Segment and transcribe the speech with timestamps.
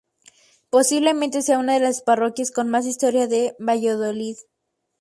[0.71, 4.35] Posiblemente sea una de las parroquias con más historia de Valladolid.